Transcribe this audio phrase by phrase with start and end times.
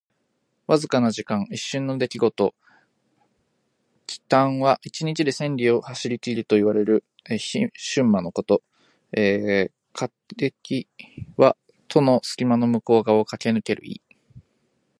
[0.65, 1.45] わずかな時間。
[1.51, 2.55] 一瞬の出来事。
[4.07, 7.69] 「騏驥」は一日で千里を走りきるといわれる駿
[8.01, 8.63] 馬のこと。
[9.93, 10.09] 「過
[10.39, 10.87] 隙」
[11.37, 11.55] は
[11.87, 14.01] 戸の隙間の向こう側をかけぬける意。